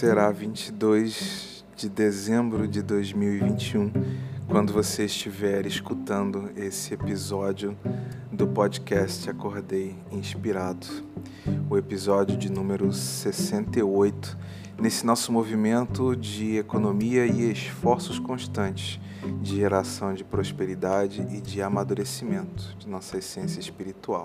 será 0.00 0.30
22 0.30 1.62
de 1.76 1.86
dezembro 1.86 2.66
de 2.66 2.80
2021 2.80 3.92
quando 4.48 4.72
você 4.72 5.04
estiver 5.04 5.66
escutando 5.66 6.50
esse 6.56 6.94
episódio 6.94 7.76
do 8.32 8.48
podcast 8.48 9.28
Acordei 9.28 9.94
Inspirado, 10.10 10.86
o 11.68 11.76
episódio 11.76 12.34
de 12.38 12.50
número 12.50 12.90
68, 12.90 14.38
nesse 14.80 15.04
nosso 15.04 15.30
movimento 15.30 16.16
de 16.16 16.56
economia 16.56 17.26
e 17.26 17.52
esforços 17.52 18.18
constantes 18.18 18.98
de 19.42 19.56
geração 19.56 20.14
de 20.14 20.24
prosperidade 20.24 21.20
e 21.30 21.42
de 21.42 21.60
amadurecimento 21.60 22.74
de 22.78 22.88
nossa 22.88 23.18
essência 23.18 23.60
espiritual. 23.60 24.24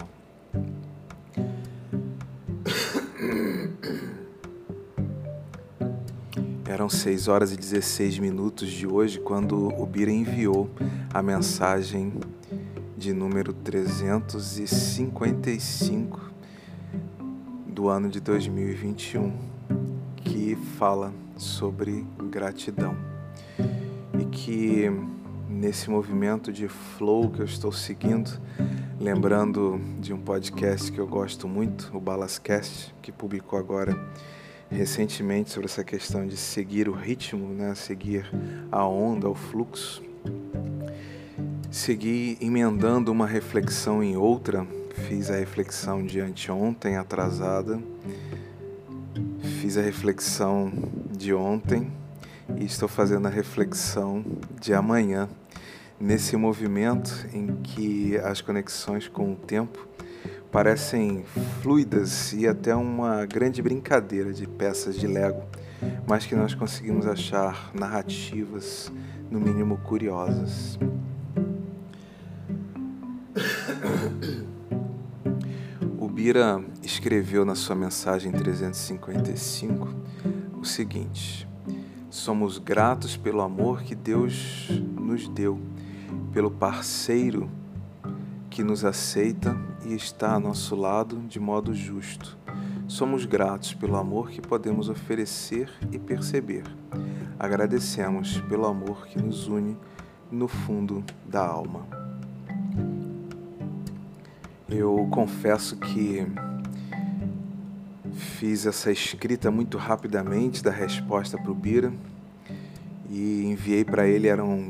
Eram 6.68 6.90
6 6.90 7.28
horas 7.28 7.54
e 7.54 7.58
16 7.58 8.18
minutos 8.18 8.72
de 8.72 8.88
hoje 8.88 9.20
quando 9.20 9.68
o 9.80 9.86
Bira 9.86 10.10
enviou 10.10 10.68
a 11.14 11.22
mensagem 11.22 12.12
de 12.98 13.14
número 13.14 13.54
355 13.54 16.32
do 17.68 17.88
ano 17.88 18.09
de 18.09 18.20
2021, 18.20 19.32
que 20.16 20.58
fala 20.78 21.14
sobre 21.38 22.04
gratidão. 22.32 22.98
E 24.20 24.26
que 24.26 24.86
nesse 25.48 25.92
movimento 25.92 26.52
de 26.52 26.67
flow 26.67 27.30
que 27.30 27.42
eu 27.42 27.45
estou 27.45 27.72
seguindo, 27.72 28.42
lembrando 29.00 29.80
de 30.00 30.11
um 30.11 30.20
podcast 30.20 30.92
que 30.92 30.98
eu 30.98 31.06
gosto 31.06 31.48
muito, 31.48 31.95
o 31.95 32.00
Balascast, 32.00 32.92
que 33.04 33.11
publicou 33.11 33.59
agora 33.59 33.95
recentemente 34.69 35.52
sobre 35.52 35.66
essa 35.66 35.83
questão 35.83 36.25
de 36.25 36.38
seguir 36.38 36.89
o 36.89 36.94
ritmo, 36.94 37.53
né? 37.53 37.75
seguir 37.75 38.25
a 38.71 38.85
onda, 38.85 39.30
o 39.30 39.35
fluxo. 39.35 40.03
Segui 41.71 42.38
emendando 42.41 43.11
uma 43.11 43.27
reflexão 43.27 44.02
em 44.02 44.16
outra, 44.16 44.66
fiz 45.08 45.30
a 45.30 45.36
reflexão 45.36 46.05
de 46.05 46.19
anteontem 46.19 46.95
atrasada, 46.95 47.80
fiz 49.61 49.77
a 49.77 49.81
reflexão 49.81 50.71
de 51.11 51.33
ontem 51.33 51.91
e 52.58 52.66
estou 52.66 52.88
fazendo 52.88 53.27
a 53.27 53.30
reflexão 53.30 54.23
de 54.59 54.73
amanhã, 54.73 55.27
nesse 55.99 56.36
movimento 56.36 57.27
em 57.33 57.55
que 57.58 58.17
as 58.17 58.41
conexões 58.41 59.08
com 59.08 59.33
o 59.33 59.36
tempo 59.36 59.88
parecem 60.56 61.25
fluidas 61.61 62.31
e 62.31 62.48
até 62.48 62.73
uma 62.73 63.25
grande 63.25 63.61
brincadeira 63.61 64.31
de 64.31 64.48
peças 64.48 64.95
de 64.95 65.06
Lego, 65.06 65.44
mas 66.08 66.25
que 66.25 66.34
nós 66.34 66.56
conseguimos 66.56 67.06
achar 67.06 67.72
narrativas, 67.73 68.89
no 69.30 69.38
mínimo 69.38 69.78
curiosas. 69.80 70.80
O 76.00 76.08
Bira 76.08 76.64
escreveu 76.81 77.44
na 77.44 77.56
sua 77.56 77.76
mensagem 77.76 78.31
355 78.31 79.89
o 80.58 80.64
seguinte: 80.64 81.45
Somos 82.09 82.59
gratos 82.59 83.17
pelo 83.17 83.42
amor 83.42 83.83
que 83.83 83.94
Deus 83.94 84.70
nos 84.98 85.28
deu, 85.28 85.59
pelo 86.31 86.50
parceiro 86.50 87.52
que 88.55 88.64
nos 88.64 88.86
aceita 88.86 89.54
e 89.86 89.93
está 89.93 90.36
a 90.36 90.39
nosso 90.39 90.77
lado 90.77 91.20
de 91.27 91.42
modo 91.42 91.73
justo. 91.73 92.38
Somos 92.88 93.26
gratos 93.26 93.73
pelo 93.73 93.98
amor 93.98 94.30
que 94.30 94.39
podemos 94.39 94.88
oferecer 94.88 95.70
e 95.92 95.99
perceber. 95.99 96.64
Agradecemos 97.38 98.39
pelo 98.48 98.66
amor 98.66 99.08
que 99.08 99.21
nos 99.21 99.49
une 99.49 99.76
no 100.32 100.48
fundo 100.48 101.04
da 101.27 101.45
alma. 101.45 101.86
Eu 104.70 105.05
confesso 105.11 105.76
que 105.76 106.26
fiz 108.14 108.66
essa 108.66 108.89
escrita 108.89 109.52
muito 109.52 109.77
rapidamente 109.77 110.64
da 110.64 110.72
resposta 110.72 111.37
para 111.37 111.52
o 111.52 111.55
Bira 111.55 111.92
e 113.10 113.48
enviei 113.48 113.83
para 113.83 114.08
ele, 114.08 114.30
eram 114.30 114.70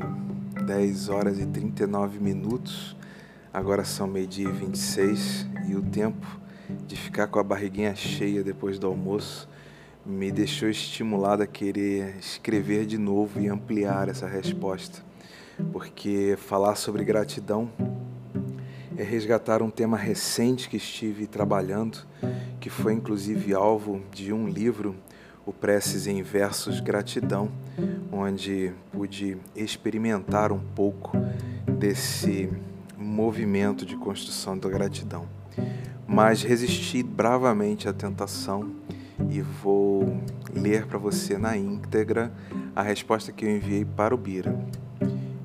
10 0.66 1.08
horas 1.08 1.38
e 1.38 1.46
39 1.46 2.18
minutos 2.18 2.96
Agora 3.56 3.84
são 3.84 4.06
meio-dia 4.06 4.50
e 4.50 4.52
26 4.52 5.46
e 5.66 5.74
o 5.74 5.80
tempo 5.80 6.26
de 6.86 6.94
ficar 6.94 7.26
com 7.26 7.38
a 7.38 7.42
barriguinha 7.42 7.96
cheia 7.96 8.44
depois 8.44 8.78
do 8.78 8.86
almoço 8.86 9.48
me 10.04 10.30
deixou 10.30 10.68
estimulado 10.68 11.42
a 11.42 11.46
querer 11.46 12.16
escrever 12.18 12.84
de 12.84 12.98
novo 12.98 13.40
e 13.40 13.48
ampliar 13.48 14.10
essa 14.10 14.26
resposta, 14.26 15.02
porque 15.72 16.36
falar 16.36 16.74
sobre 16.74 17.02
gratidão 17.02 17.70
é 18.94 19.02
resgatar 19.02 19.62
um 19.62 19.70
tema 19.70 19.96
recente 19.96 20.68
que 20.68 20.76
estive 20.76 21.26
trabalhando, 21.26 22.06
que 22.60 22.68
foi 22.68 22.92
inclusive 22.92 23.54
alvo 23.54 24.02
de 24.12 24.34
um 24.34 24.46
livro, 24.46 24.94
o 25.46 25.52
Preces 25.54 26.06
em 26.06 26.22
Versos 26.22 26.78
Gratidão, 26.78 27.50
onde 28.12 28.74
pude 28.92 29.38
experimentar 29.56 30.52
um 30.52 30.60
pouco 30.60 31.12
desse 31.66 32.50
movimento 33.16 33.86
de 33.86 33.96
construção 33.96 34.58
da 34.58 34.68
gratidão. 34.68 35.26
Mas 36.06 36.42
resisti 36.42 37.02
bravamente 37.02 37.88
à 37.88 37.92
tentação 37.92 38.70
e 39.30 39.40
vou 39.40 40.20
ler 40.52 40.86
para 40.86 40.98
você 40.98 41.38
na 41.38 41.56
íntegra 41.56 42.30
a 42.74 42.82
resposta 42.82 43.32
que 43.32 43.46
eu 43.46 43.56
enviei 43.56 43.86
para 43.86 44.14
o 44.14 44.18
Bira. 44.18 44.54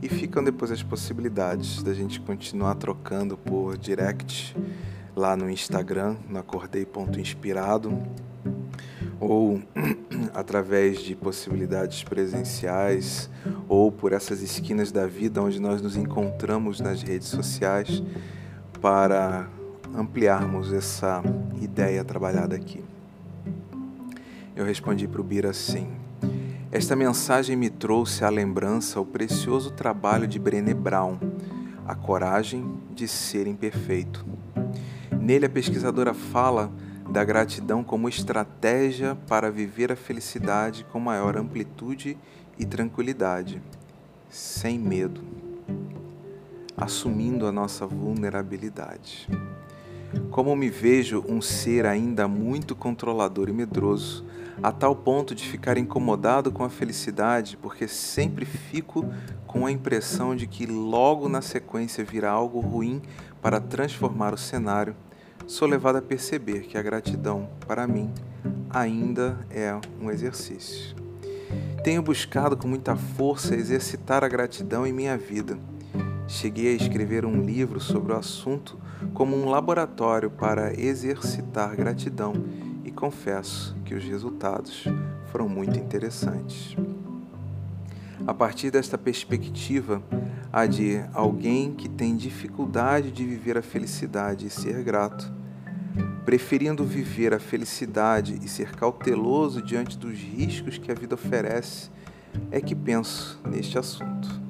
E 0.02 0.09
ficam 0.09 0.44
depois 0.44 0.70
as 0.70 0.84
possibilidades 0.84 1.82
da 1.82 1.94
gente 1.94 2.20
continuar 2.20 2.76
trocando 2.76 3.38
por 3.38 3.78
direct 3.78 4.53
lá 5.16 5.38
no 5.38 5.50
Instagram, 5.50 6.18
no 6.28 6.40
acordei.inspirado, 6.40 7.98
ou 9.19 9.62
através 10.34 11.00
de 11.00 11.16
possibilidades 11.16 12.03
presenciais 12.03 13.29
ou 13.69 13.91
por 13.91 14.13
essas 14.13 14.41
esquinas 14.41 14.91
da 14.91 15.06
vida 15.06 15.41
onde 15.41 15.59
nós 15.59 15.81
nos 15.81 15.96
encontramos 15.96 16.79
nas 16.79 17.03
redes 17.03 17.28
sociais 17.28 18.02
para 18.81 19.47
ampliarmos 19.96 20.74
essa 20.74 21.22
ideia 21.62 22.03
trabalhada 22.03 22.56
aqui. 22.56 22.84
Eu 24.56 24.66
respondi 24.66 25.08
para 25.08 25.22
o 25.22 25.23
Bira 25.23 25.52
assim: 25.52 25.88
Esta 26.72 26.96
mensagem 26.96 27.56
me 27.56 27.69
trouxe 27.69 28.23
à 28.23 28.29
lembrança 28.29 29.00
o 29.00 29.06
precioso 29.06 29.72
trabalho 29.72 30.28
de 30.28 30.40
Brené 30.40 30.73
Brown, 30.73 31.18
A 31.88 31.96
Coragem 31.96 32.79
de 32.94 33.08
Ser 33.08 33.47
Imperfeito. 33.47 34.25
Nele, 35.19 35.46
a 35.46 35.50
pesquisadora 35.50 36.13
fala 36.13 36.72
da 37.11 37.25
gratidão 37.25 37.83
como 37.83 38.07
estratégia 38.07 39.17
para 39.27 39.51
viver 39.51 39.91
a 39.91 39.97
felicidade 39.97 40.85
com 40.85 40.99
maior 40.99 41.35
amplitude 41.35 42.17
e 42.57 42.66
tranquilidade, 42.66 43.61
sem 44.29 44.79
medo, 44.79 45.22
assumindo 46.77 47.45
a 47.45 47.51
nossa 47.51 47.85
vulnerabilidade. 47.85 49.27
Como 50.29 50.55
me 50.55 50.69
vejo 50.69 51.22
um 51.27 51.41
ser 51.41 51.85
ainda 51.85 52.29
muito 52.29 52.77
controlador 52.77 53.49
e 53.49 53.53
medroso, 53.53 54.25
a 54.63 54.72
tal 54.72 54.95
ponto 54.95 55.35
de 55.35 55.43
ficar 55.43 55.78
incomodado 55.78 56.49
com 56.49 56.64
a 56.64 56.69
felicidade, 56.69 57.57
porque 57.57 57.90
sempre 57.90 58.46
fico 58.46 59.05
com 59.46 59.66
a 59.66 59.72
impressão 59.72 60.34
de 60.34 60.47
que 60.47 60.66
logo 60.66 61.28
na 61.28 61.41
sequência 61.41 62.05
virá 62.05 62.31
algo 62.31 62.61
ruim 62.61 63.02
para 63.41 63.59
transformar 63.59 64.34
o 64.34 64.37
cenário 64.37 64.96
sou 65.52 65.68
levado 65.68 65.98
a 65.98 66.02
perceber 66.02 66.62
que 66.62 66.78
a 66.78 66.82
gratidão, 66.82 67.50
para 67.68 67.86
mim, 67.86 68.09
ainda 68.70 69.38
é 69.50 69.78
um 70.02 70.09
exercício. 70.09 70.96
Tenho 71.84 72.02
buscado 72.02 72.56
com 72.56 72.70
muita 72.70 72.96
força 72.96 73.53
exercitar 73.53 74.24
a 74.24 74.30
gratidão 74.30 74.88
em 74.88 74.94
minha 74.94 75.18
vida. 75.18 75.59
Cheguei 76.26 76.72
a 76.72 76.78
escrever 76.78 77.26
um 77.26 77.42
livro 77.42 77.82
sobre 77.82 78.14
o 78.14 78.16
assunto 78.16 78.80
como 79.14 79.36
um 79.36 79.50
laboratório 79.50 80.30
para 80.30 80.74
exercitar 80.80 81.76
gratidão 81.76 82.32
e 82.86 82.90
confesso 82.90 83.76
que 83.84 83.94
os 83.94 84.06
resultados 84.06 84.86
foram 85.34 85.50
muito 85.50 85.78
interessantes. 85.78 86.78
A 88.26 88.34
partir 88.34 88.72
desta 88.72 88.98
perspectiva, 88.98 90.02
a 90.53 90.66
de 90.66 91.03
alguém 91.14 91.74
que 91.74 91.90
tem 91.90 92.16
dificuldade 92.16 93.12
de 93.12 93.26
viver 93.26 93.58
a 93.58 93.62
felicidade 93.62 94.48
e 94.48 94.50
ser 94.50 94.82
grato, 94.82 95.41
preferindo 96.26 96.84
viver 96.85 97.34
a 97.34 97.40
felicidade 97.40 98.40
e 98.44 98.47
ser 98.47 98.76
cauteloso 98.76 99.62
diante 99.62 99.97
dos 99.97 100.18
riscos 100.18 100.78
que 100.78 100.91
a 100.91 100.96
vida 100.96 101.16
oferece, 101.16 101.90
é 102.52 102.62
que 102.62 102.76
penso 102.76 103.40
neste 103.46 103.78
assunto. 103.78 104.41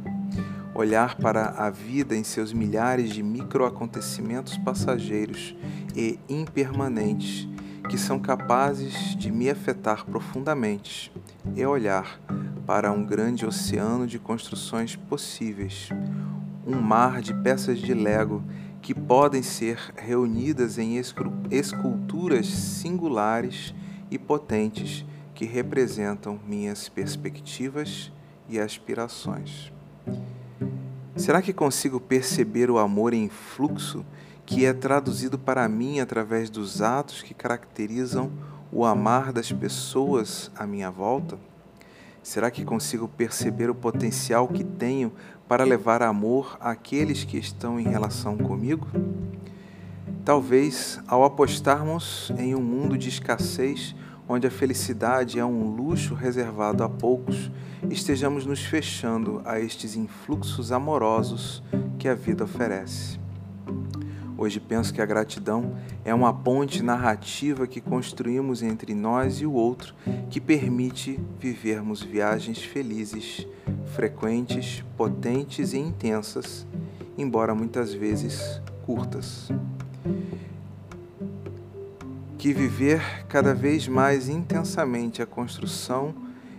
Olhar 0.74 1.16
para 1.16 1.50
a 1.50 1.70
vida 1.70 2.16
em 2.16 2.24
seus 2.24 2.54
milhares 2.54 3.10
de 3.10 3.22
microacontecimentos 3.22 4.58
passageiros 4.58 5.56
e 5.96 6.20
impermanentes 6.30 7.48
que 7.90 7.98
são 7.98 8.20
capazes 8.20 9.16
de 9.18 9.32
me 9.32 9.50
afetar 9.50 10.06
profundamente 10.06 11.12
e 11.56 11.66
olhar 11.66 12.20
para 12.66 12.92
um 12.92 13.04
grande 13.04 13.46
oceano 13.46 14.08
de 14.08 14.18
construções 14.18 14.96
possíveis, 14.96 15.90
um 16.66 16.80
mar 16.80 17.22
de 17.22 17.34
peças 17.34 17.80
de 17.80 17.94
Lego 17.94 18.44
que 18.82 18.96
podem 18.96 19.44
ser 19.44 19.78
reunidas 19.96 20.78
em 20.78 20.98
esculturas 21.52 22.48
singulares 22.48 23.76
e 24.10 24.18
potentes 24.18 25.06
que 25.36 25.46
representam 25.46 26.40
minhas 26.48 26.90
perspectivas 26.90 28.12
e 28.50 28.60
aspirações. 28.60 29.72
Será 31.16 31.42
que 31.42 31.54
consigo 31.54 32.00
perceber 32.00 32.72
o 32.72 32.80
amor 32.80 33.14
em 33.14 33.30
fluxo 33.30 34.04
que 34.46 34.66
é 34.66 34.74
traduzido 34.74 35.38
para 35.38 35.68
mim 35.70 36.00
através 36.00 36.50
dos 36.50 36.82
atos 36.82 37.22
que 37.22 37.34
caracterizam 37.34 38.32
o 38.72 38.86
amar 38.86 39.32
das 39.32 39.52
pessoas 39.52 40.52
à 40.58 40.66
minha 40.66 40.90
volta? 40.90 41.38
Será 42.24 42.52
que 42.52 42.64
consigo 42.64 43.08
perceber 43.08 43.70
o 43.70 43.76
potencial 43.76 44.48
que 44.48 44.64
tenho 44.64 45.12
para 45.48 45.64
levar 45.64 46.04
amor 46.04 46.56
àqueles 46.60 47.24
que 47.24 47.38
estão 47.38 47.80
em 47.80 47.84
relação 47.84 48.38
comigo? 48.38 48.88
Talvez, 50.24 51.00
ao 51.08 51.24
apostarmos 51.24 52.32
em 52.38 52.54
um 52.54 52.62
mundo 52.62 52.96
de 52.96 53.10
escassez, 53.10 53.96
onde 54.30 54.46
a 54.46 54.52
felicidade 54.52 55.40
é 55.40 55.46
um 55.46 55.76
luxo 55.76 56.14
reservado 56.14 56.84
a 56.84 56.90
poucos, 56.90 57.50
estejamos 57.90 58.46
nos 58.46 58.62
fechando 58.62 59.42
a 59.44 59.60
estes 59.60 59.96
influxos 59.96 60.72
amorosos 60.72 61.64
que 61.98 62.08
a 62.08 62.14
vida 62.14 62.44
oferece. 62.44 63.20
Hoje 64.42 64.60
penso 64.60 64.92
que 64.92 65.00
a 65.00 65.06
gratidão 65.06 65.76
é 66.04 66.12
uma 66.16 66.34
ponte 66.34 66.82
narrativa 66.82 67.68
que 67.68 67.80
construímos 67.80 68.64
entre 68.64 68.96
nós 68.96 69.40
e 69.40 69.46
o 69.46 69.54
outro, 69.54 69.94
que 70.32 70.42
permite 70.42 71.20
vivermos 71.40 72.02
viagens 72.02 72.58
felizes, 72.58 73.46
frequentes, 73.94 74.84
potentes 74.98 75.74
e 75.74 75.78
intensas, 75.78 76.66
embora 77.16 77.54
muitas 77.54 77.94
vezes 77.94 78.60
curtas. 78.84 79.52
Que 82.36 82.52
viver 82.52 83.28
cada 83.28 83.54
vez 83.54 83.88
mais 83.88 84.28
intensamente 84.28 85.22
a 85.22 85.28
construção 85.28 86.16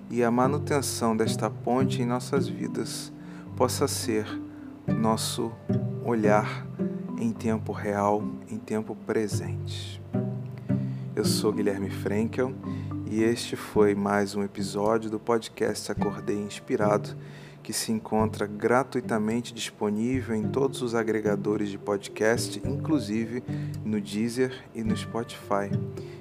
e 0.09 0.23
a 0.23 0.31
manutenção 0.31 1.17
desta 1.17 1.51
ponte 1.51 2.01
em 2.01 2.07
nossas 2.07 2.47
vidas 2.47 3.13
possa 3.57 3.89
ser 3.89 4.25
nosso 4.87 5.51
olhar 6.05 6.65
em 7.23 7.31
tempo 7.31 7.71
real, 7.71 8.21
em 8.51 8.59
tempo 8.59 8.97
presente. 9.07 10.03
Eu 11.15 11.25
sou 11.25 11.53
Guilherme 11.53 11.89
Frankel 11.89 12.53
e 13.09 13.23
este 13.23 13.55
foi 13.55 13.95
mais 13.95 14.35
um 14.35 14.43
episódio 14.43 15.09
do 15.09 15.21
podcast 15.21 15.93
Acordei 15.93 16.37
Inspirado, 16.37 17.17
que 17.63 17.73
se 17.73 17.93
encontra 17.93 18.45
gratuitamente 18.45 19.55
disponível 19.55 20.35
em 20.35 20.49
todos 20.49 20.83
os 20.83 20.97
agregadores 20.97 21.69
de 21.69 21.79
podcast, 21.79 22.61
inclusive 22.65 23.45
no 23.85 24.01
Deezer 24.01 24.65
e 24.75 24.83
no 24.83 24.97
Spotify, 24.97 25.71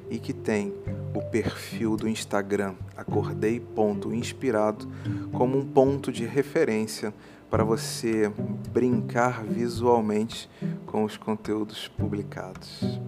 e 0.08 0.20
que 0.20 0.34
tem 0.34 0.72
o 1.16 1.22
perfil 1.32 1.98
do 1.98 2.08
Instagram 2.08 2.76
acordei.inspirado 2.96 4.88
como 5.32 5.58
um 5.58 5.66
ponto 5.66 6.12
de 6.12 6.26
referência 6.28 7.12
para 7.52 7.66
você 7.66 8.32
brincar 8.72 9.44
visualmente 9.44 10.50
com 10.86 11.04
os 11.04 11.18
conteúdos 11.18 11.90
publicados. 11.90 13.02